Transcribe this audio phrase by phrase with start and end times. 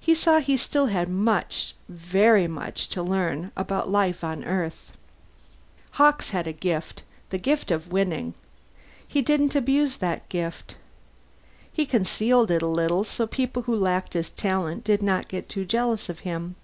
[0.00, 4.92] He saw he still had much, very much to learn about life on Earth.
[6.00, 8.32] Hawkes had a gift the gift of winning.
[8.32, 10.76] But he didn't abuse that gift.
[11.70, 15.46] He concealed it a little, so the people who lacked his talent did not get
[15.46, 16.56] too jealous of him.